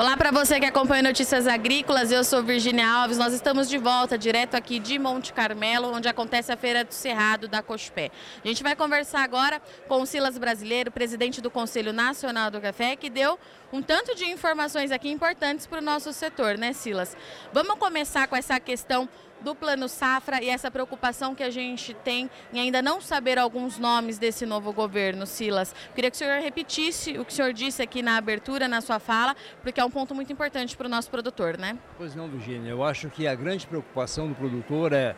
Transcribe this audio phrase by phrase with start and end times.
[0.00, 3.18] Olá para você que acompanha Notícias Agrícolas, eu sou Virginia Alves.
[3.18, 7.46] Nós estamos de volta direto aqui de Monte Carmelo, onde acontece a Feira do Cerrado
[7.46, 8.10] da Cospé.
[8.42, 12.96] A gente vai conversar agora com o Silas Brasileiro, presidente do Conselho Nacional do Café,
[12.96, 13.38] que deu
[13.70, 17.14] um tanto de informações aqui importantes para o nosso setor, né, Silas?
[17.52, 19.06] Vamos começar com essa questão
[19.42, 23.78] do Plano Safra e essa preocupação que a gente tem em ainda não saber alguns
[23.78, 25.74] nomes desse novo governo, Silas.
[25.94, 28.98] Queria que o senhor repetisse o que o senhor disse aqui na abertura, na sua
[28.98, 31.78] fala, porque é um ponto muito importante para o nosso produtor, né?
[31.96, 32.70] Pois não, Virginia.
[32.70, 35.14] Eu acho que a grande preocupação do produtor é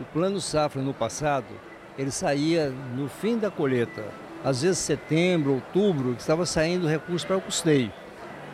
[0.00, 1.48] o Plano Safra no passado,
[1.98, 4.04] ele saía no fim da colheita,
[4.42, 7.92] às vezes setembro, outubro, que estava saindo recurso para o custeio.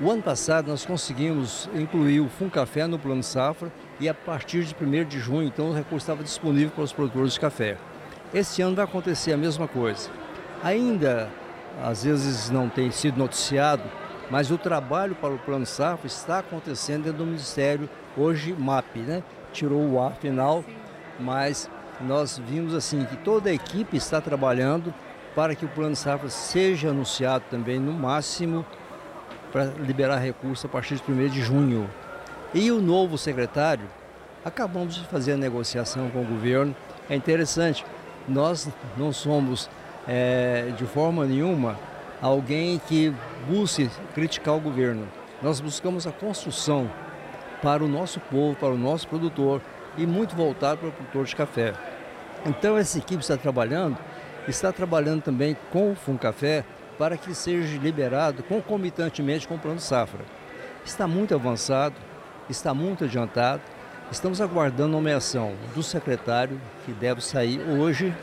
[0.01, 4.75] O ano passado nós conseguimos incluir o Funcafé no Plano Safra e a partir de
[4.75, 7.79] 1 de junho, então, o recurso estava disponível para os produtores de café.
[8.35, 10.11] Este ano vai acontecer a mesma coisa.
[10.63, 11.31] Ainda,
[11.83, 13.85] às vezes, não tem sido noticiado,
[14.31, 19.23] mas o trabalho para o Plano Safra está acontecendo dentro do Ministério, hoje MAP, né?
[19.53, 20.65] Tirou o A final,
[21.19, 24.93] mas nós vimos assim que toda a equipe está trabalhando
[25.35, 28.67] para que o Plano Safra seja anunciado também no máximo
[29.53, 31.89] para liberar recursos a partir de 1 de junho.
[32.57, 33.85] E o novo secretário,
[34.43, 36.75] acabamos de fazer a negociação com o governo.
[37.07, 37.85] É interessante,
[38.27, 39.69] nós não somos
[40.09, 41.79] é, de forma nenhuma
[42.23, 43.15] alguém que
[43.47, 45.07] busque criticar o governo.
[45.43, 46.91] Nós buscamos a construção
[47.63, 49.61] para o nosso povo, para o nosso produtor
[49.99, 51.75] e muito voltado para o produtor de café.
[52.47, 53.99] Então essa equipe está trabalhando,
[54.49, 56.65] está trabalhando também com o Funcafé
[56.99, 60.25] para que seja liberado concomitantemente com o Plano Safra.
[60.87, 62.06] Está muito avançado,
[62.53, 63.63] está muito adiantado.
[64.11, 68.15] Estamos aguardando a nomeação do secretário, que deve sair hoje,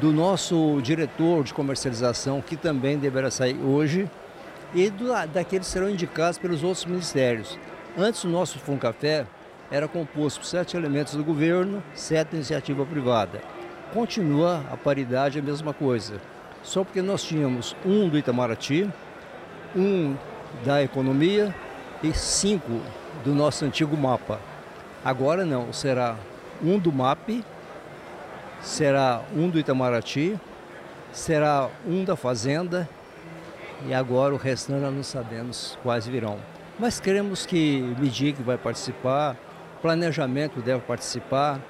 [0.00, 4.10] do nosso diretor de comercialização, que também deverá sair hoje,
[4.74, 7.58] e do, daqueles que serão indicados pelos outros ministérios.
[7.96, 9.26] Antes, o nosso Funcafé
[9.70, 13.40] era composto por sete elementos do governo, sete iniciativa privada.
[13.92, 16.20] Continua a paridade a mesma coisa,
[16.62, 18.90] só porque nós tínhamos um do Itamaraty,
[19.74, 20.16] um
[20.64, 21.54] da economia
[22.02, 22.80] e cinco
[23.22, 24.40] do nosso antigo mapa.
[25.04, 26.16] Agora não, será
[26.62, 27.44] um do MAP,
[28.62, 30.38] será um do Itamaraty,
[31.12, 32.88] será um da Fazenda
[33.86, 36.38] e agora o restante nós não sabemos quais virão.
[36.78, 39.36] Mas queremos que MIDIC vai participar,
[39.82, 41.60] planejamento deve participar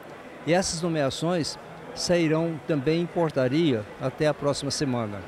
[0.47, 1.59] e essas nomeações
[1.94, 5.19] sairão também em portaria até a próxima semana.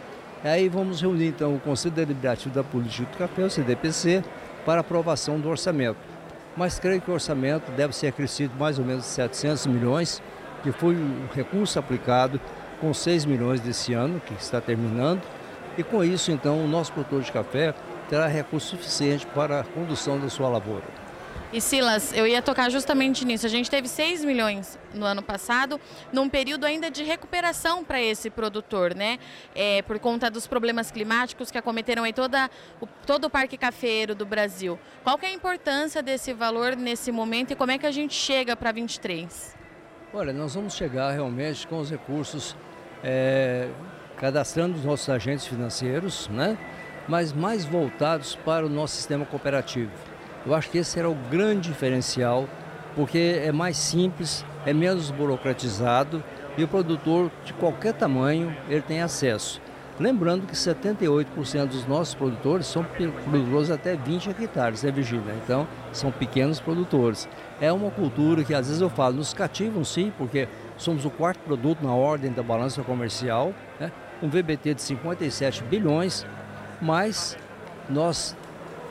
[0.45, 4.23] Aí vamos reunir então o Conselho Deliberativo da Política do Café, o CDPC,
[4.67, 6.17] para aprovação do orçamento
[6.57, 10.23] mas creio que o orçamento deve ser acrescido mais ou menos 700 milhões,
[10.63, 12.41] que foi o recurso aplicado
[12.81, 15.21] com 6 milhões desse ano, que está terminando,
[15.77, 17.75] e com isso, então, o nosso produtor de café
[18.09, 21.06] terá recurso suficiente para a condução da sua lavoura.
[21.53, 23.47] E Silas, eu ia tocar justamente nisso.
[23.47, 25.81] A gente teve 6 milhões no ano passado,
[26.13, 29.19] num período ainda de recuperação para esse produtor, né?
[29.55, 34.13] É, por conta dos problemas climáticos que acometeram aí toda, o, todo o parque cafeiro
[34.15, 34.77] do Brasil.
[35.05, 38.57] Qual é a importância desse valor nesse momento e como é que a gente chega
[38.57, 39.57] para 23?
[40.13, 42.57] Olha, nós vamos chegar realmente com os recursos
[43.05, 43.69] é,
[44.17, 46.59] cadastrando os nossos agentes financeiros, né?
[47.09, 50.16] mas mais voltados para o nosso sistema cooperativo.
[50.47, 52.49] Eu acho que esse será o grande diferencial,
[52.95, 56.23] porque é mais simples, é menos burocratizado
[56.57, 59.61] e o produtor de qualquer tamanho ele tem acesso.
[59.99, 65.35] Lembrando que 78% dos nossos produtores são produtores até 20 hectares, né, Virgínia?
[65.43, 67.27] Então, são pequenos produtores.
[67.61, 71.39] É uma cultura que às vezes eu falo, nos cativam sim, porque somos o quarto
[71.41, 73.91] produto na ordem da balança comercial, né?
[74.23, 76.27] um VBT de 57 bilhões,
[76.81, 77.37] mas
[77.89, 78.37] nós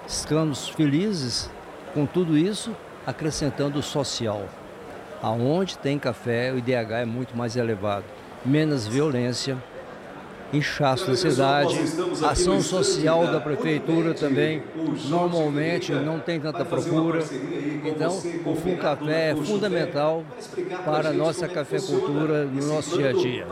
[0.08, 1.50] Estamos felizes
[1.94, 2.76] com tudo isso,
[3.08, 4.48] acrescentando o social.
[5.20, 8.06] Aonde tem café, o IDH é muito mais elevado.
[8.46, 9.58] Menos violência,
[10.58, 11.78] inchaço da cidade,
[12.28, 14.64] ação social da prefeitura também,
[15.08, 17.24] normalmente não tem tanta procura.
[17.84, 20.24] Então, o Fundo Café é fundamental
[20.84, 23.48] para a nossa cafeicultura no nosso dia a dia.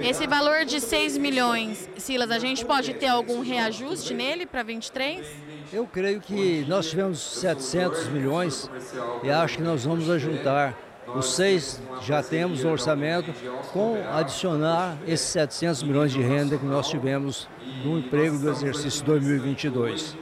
[0.00, 5.26] Esse valor de 6 milhões, Silas, a gente pode ter algum reajuste nele para 23?
[5.72, 8.68] Eu creio que nós tivemos 700 milhões
[9.22, 10.76] e acho que nós vamos ajuntar
[11.14, 13.32] os seis já temos no orçamento,
[13.72, 17.48] com adicionar esses 700 milhões de renda que nós tivemos
[17.84, 20.16] no emprego do exercício 2022.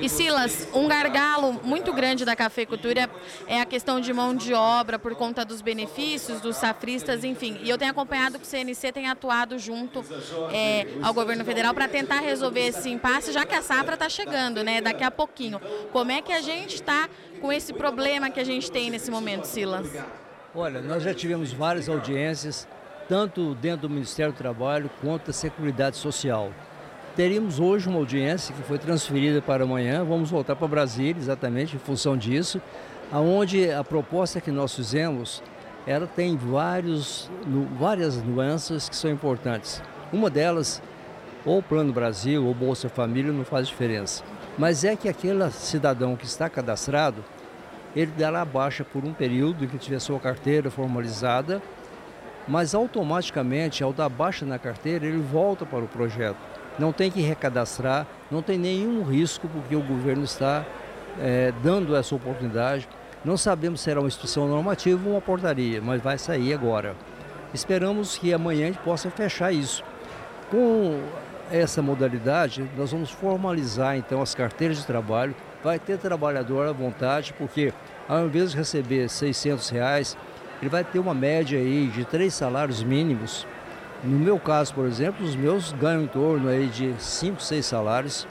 [0.00, 3.08] E Silas, um gargalo muito grande da cafeicultura
[3.46, 7.58] é a questão de mão de obra por conta dos benefícios dos safristas, enfim.
[7.62, 10.04] E eu tenho acompanhado que o CNC tem atuado junto
[10.52, 14.62] é, ao governo federal para tentar resolver esse impasse, já que a safra está chegando,
[14.62, 14.80] né?
[14.80, 15.60] Daqui a pouquinho.
[15.92, 17.08] Como é que a gente está
[17.40, 19.86] com esse problema que a gente tem nesse momento, Silas?
[20.54, 22.66] Olha, nós já tivemos várias audiências,
[23.08, 26.50] tanto dentro do Ministério do Trabalho quanto da Seguridade Social.
[27.16, 31.78] Teríamos hoje uma audiência que foi transferida para amanhã, vamos voltar para Brasília exatamente em
[31.78, 32.60] função disso,
[33.10, 35.42] aonde a proposta que nós fizemos,
[35.86, 37.30] ela tem vários,
[37.78, 39.82] várias nuances que são importantes.
[40.12, 40.82] Uma delas,
[41.42, 44.22] ou Plano Brasil ou Bolsa Família não faz diferença,
[44.58, 47.24] mas é que aquele cidadão que está cadastrado,
[47.94, 51.62] ele dará baixa por um período em que tiver sua carteira formalizada,
[52.46, 57.20] mas automaticamente, ao dar baixa na carteira, ele volta para o projeto não tem que
[57.20, 60.64] recadastrar, não tem nenhum risco, porque o governo está
[61.18, 62.88] é, dando essa oportunidade.
[63.24, 66.94] Não sabemos se será uma instituição normativa ou uma portaria, mas vai sair agora.
[67.52, 69.82] Esperamos que amanhã a gente possa fechar isso.
[70.50, 71.00] Com
[71.50, 75.34] essa modalidade, nós vamos formalizar então as carteiras de trabalho.
[75.64, 77.72] Vai ter trabalhador à vontade, porque
[78.08, 80.16] ao invés de receber 600 reais,
[80.60, 83.46] ele vai ter uma média aí de três salários mínimos
[84.04, 88.26] no meu caso, por exemplo, os meus ganham em torno aí de 5, 6 salários.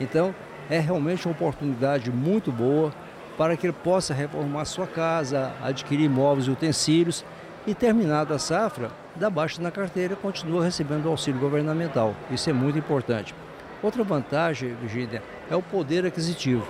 [0.00, 0.34] Então,
[0.68, 2.92] é realmente uma oportunidade muito boa
[3.36, 7.24] para que ele possa reformar sua casa, adquirir móveis e utensílios
[7.66, 12.14] e, terminada a safra, da baixa na carteira, continua recebendo o auxílio governamental.
[12.30, 13.34] Isso é muito importante.
[13.82, 16.66] Outra vantagem, Virginia, é o poder aquisitivo.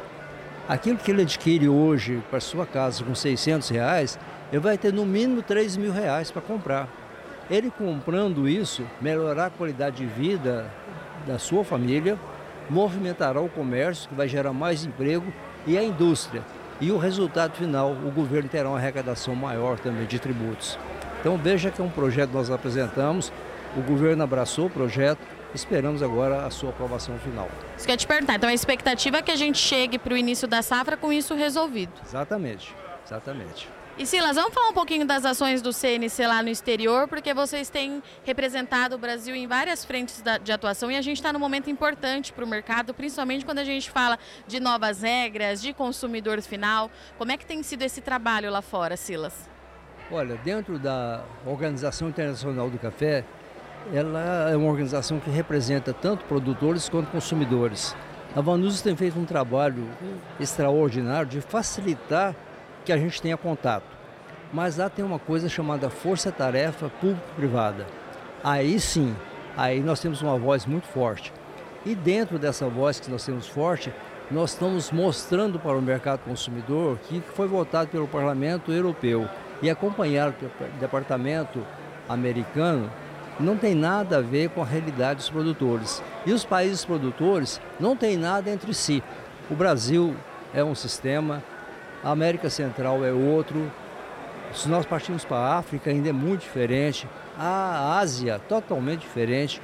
[0.69, 4.19] Aquilo que ele adquire hoje para sua casa com 600 reais,
[4.53, 6.89] ele vai ter no mínimo 3 mil reais para comprar.
[7.51, 10.71] Ele comprando isso, melhorar a qualidade de vida
[11.27, 12.17] da sua família,
[12.71, 15.33] movimentará o comércio, que vai gerar mais emprego,
[15.67, 16.43] e a indústria.
[16.81, 20.79] E o resultado final, o governo terá uma arrecadação maior também de tributos.
[21.21, 23.33] Então veja que é um projeto que nós apresentamos,
[23.77, 25.21] o governo abraçou o projeto,
[25.53, 27.49] esperamos agora a sua aprovação final.
[27.77, 30.49] Isso quer te perguntar, então a expectativa é que a gente chegue para o início
[30.49, 31.93] da safra com isso resolvido.
[32.07, 32.75] Exatamente,
[33.05, 33.69] exatamente.
[34.01, 37.69] E Silas, vamos falar um pouquinho das ações do CNC lá no exterior, porque vocês
[37.69, 41.69] têm representado o Brasil em várias frentes de atuação e a gente está num momento
[41.69, 46.91] importante para o mercado, principalmente quando a gente fala de novas regras, de consumidor final.
[47.19, 49.35] Como é que tem sido esse trabalho lá fora, Silas?
[50.11, 53.23] Olha, dentro da Organização Internacional do Café,
[53.93, 57.95] ela é uma organização que representa tanto produtores quanto consumidores.
[58.35, 59.87] A Vanusa tem feito um trabalho
[60.41, 62.35] extraordinário de facilitar
[62.85, 63.85] que a gente tenha contato.
[64.53, 67.87] Mas lá tem uma coisa chamada força-tarefa público-privada.
[68.43, 69.15] Aí sim,
[69.57, 71.33] aí nós temos uma voz muito forte.
[71.85, 73.93] E dentro dessa voz que nós temos forte,
[74.31, 79.29] nós estamos mostrando para o mercado consumidor que foi votado pelo Parlamento Europeu
[79.63, 81.65] e acompanhado pelo Departamento
[82.09, 82.91] Americano
[83.41, 86.03] não tem nada a ver com a realidade dos produtores.
[86.27, 89.03] E os países produtores não têm nada entre si.
[89.51, 90.15] O Brasil
[90.53, 91.43] é um sistema,
[92.03, 93.71] a América Central é outro.
[94.53, 97.07] Se nós partimos para a África, ainda é muito diferente.
[97.39, 99.61] A Ásia, totalmente diferente.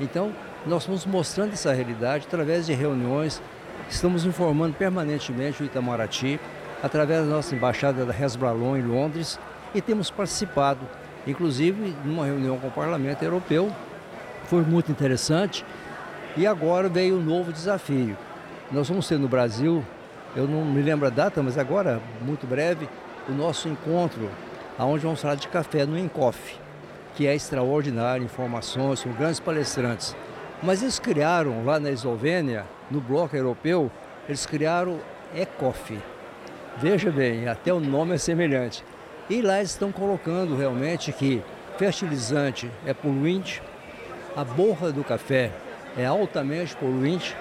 [0.00, 0.32] Então,
[0.66, 3.42] nós estamos mostrando essa realidade através de reuniões.
[3.88, 6.40] Estamos informando permanentemente o Itamaraty,
[6.82, 9.38] através da nossa embaixada da Hezbollah em Londres,
[9.74, 10.80] e temos participado,
[11.26, 13.70] inclusive, numa reunião com o Parlamento Europeu.
[14.44, 15.64] Foi muito interessante.
[16.36, 18.16] E agora veio um novo desafio.
[18.70, 19.84] Nós vamos ter no Brasil
[20.34, 22.88] eu não me lembro a data, mas agora, muito breve,
[23.28, 24.30] o nosso encontro,
[24.78, 26.56] aonde vamos falar de café no Encof,
[27.14, 30.16] que é extraordinário, informações, são grandes palestrantes.
[30.62, 33.90] Mas eles criaram lá na Eslovênia, no bloco europeu,
[34.28, 35.00] eles criaram
[35.34, 35.98] ECOF.
[36.76, 38.84] Veja bem, até o nome é semelhante.
[39.28, 41.42] E lá eles estão colocando realmente que
[41.76, 43.62] fertilizante é poluinte,
[44.36, 45.50] a borra do café
[45.96, 47.36] é altamente poluinte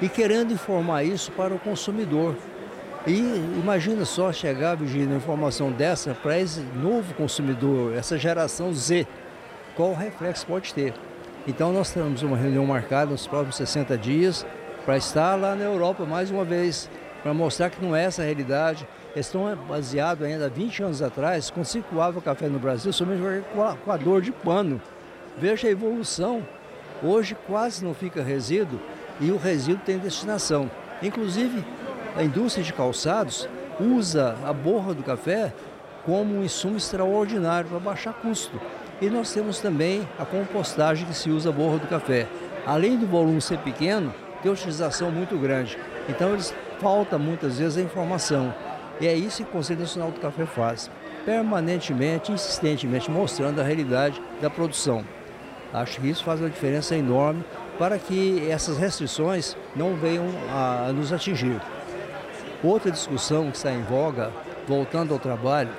[0.00, 2.36] e querendo informar isso para o consumidor.
[3.06, 9.06] E imagina só chegar, Virginia, informação dessa para esse novo consumidor, essa geração Z,
[9.74, 10.94] qual reflexo pode ter.
[11.46, 14.46] Então nós temos uma reunião marcada nos próximos 60 dias
[14.84, 16.88] para estar lá na Europa mais uma vez,
[17.22, 18.86] para mostrar que não é essa a realidade.
[19.14, 23.20] Eles estão baseados ainda há 20 anos atrás, quando circulava o café no Brasil, somente
[23.52, 24.80] com a dor de pano.
[25.36, 26.46] Veja a evolução.
[27.02, 28.78] Hoje quase não fica resíduo
[29.20, 30.70] e o resíduo tem destinação.
[31.02, 31.64] Inclusive,
[32.16, 33.48] a indústria de calçados
[33.80, 35.52] usa a borra do café
[36.04, 38.60] como um insumo extraordinário para baixar custo.
[39.00, 42.28] E nós temos também a compostagem que se usa a borra do café.
[42.66, 45.78] Além do volume ser pequeno, tem utilização muito grande.
[46.08, 48.54] Então eles falta muitas vezes a informação.
[49.00, 50.90] E é isso que o Conselho Nacional do Café faz,
[51.24, 55.04] permanentemente, insistentemente mostrando a realidade da produção.
[55.72, 57.42] Acho que isso faz uma diferença enorme
[57.78, 61.60] para que essas restrições não venham a nos atingir.
[62.62, 64.30] Outra discussão que está em voga,
[64.68, 65.70] voltando ao trabalho,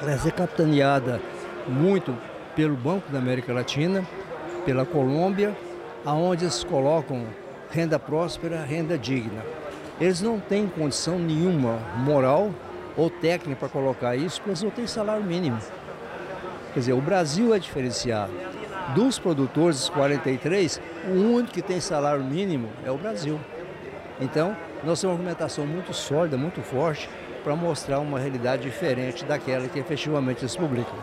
[0.00, 1.20] ela é capitaneada
[1.66, 2.16] muito
[2.54, 4.06] pelo Banco da América Latina,
[4.64, 5.56] pela Colômbia,
[6.04, 7.24] aonde eles colocam
[7.70, 9.42] renda próspera, renda digna.
[10.00, 12.50] Eles não têm condição nenhuma moral
[12.96, 15.58] ou técnica para colocar isso, porque eles não têm salário mínimo.
[16.74, 18.32] Quer dizer, o Brasil é diferenciado.
[18.94, 23.40] Dos produtores 43, o único que tem salário mínimo é o Brasil.
[24.20, 27.08] Então, nós temos uma argumentação muito sólida, muito forte,
[27.42, 30.94] para mostrar uma realidade diferente daquela que efetivamente eles publicam.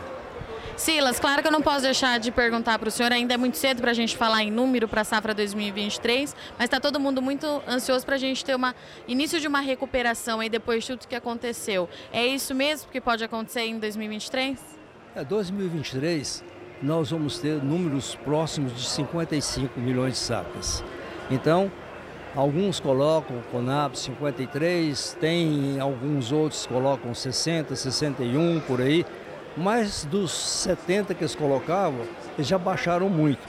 [0.76, 3.56] Silas, claro que eu não posso deixar de perguntar para o senhor, ainda é muito
[3.56, 7.20] cedo para a gente falar em número para a safra 2023, mas está todo mundo
[7.20, 8.72] muito ansioso para a gente ter um
[9.08, 11.88] início de uma recuperação aí depois de tudo que aconteceu.
[12.12, 14.58] É isso mesmo que pode acontecer em 2023?
[15.16, 20.82] É, 2023 nós vamos ter números próximos de 55 milhões de sacas.
[21.30, 21.70] Então,
[22.34, 29.04] alguns colocam Conab 53, tem alguns outros colocam 60, 61 por aí.
[29.56, 32.06] Mas dos 70 que eles colocavam,
[32.36, 33.46] eles já baixaram muito.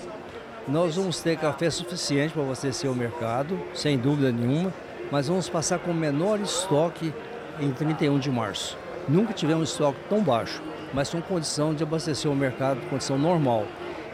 [0.67, 4.73] Nós vamos ter café suficiente para abastecer o mercado, sem dúvida nenhuma,
[5.11, 7.13] mas vamos passar com menor estoque
[7.59, 8.77] em 31 de março.
[9.07, 10.61] Nunca tivemos estoque tão baixo,
[10.93, 13.65] mas com condição de abastecer o mercado, condição normal.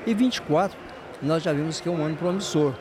[0.05, 0.77] E 24,
[1.21, 2.73] nós já vimos que é um ano promissor.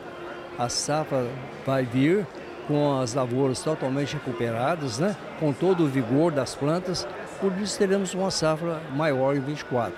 [0.57, 1.27] A safra
[1.65, 2.25] vai vir
[2.67, 5.15] com as lavouras totalmente recuperadas, né?
[5.39, 7.07] com todo o vigor das plantas,
[7.39, 9.93] por isso teremos uma safra maior em 24.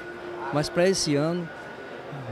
[0.53, 1.47] Mas para esse ano,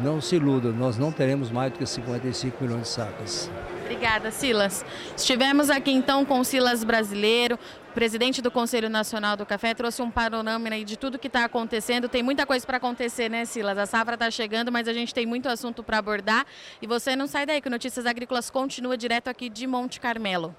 [0.01, 3.49] não se iluda, nós não teremos mais do que 55 milhões de sacas.
[3.83, 4.85] Obrigada, Silas.
[5.15, 7.57] Estivemos aqui então com o Silas Brasileiro,
[7.97, 12.07] presidente do Conselho Nacional do Café, trouxe um panorama aí de tudo que está acontecendo.
[12.07, 13.75] Tem muita coisa para acontecer, né, Silas?
[13.75, 16.45] A safra está chegando, mas a gente tem muito assunto para abordar.
[16.79, 20.55] E você não sai daí, que Notícias Agrícolas continua direto aqui de Monte Carmelo.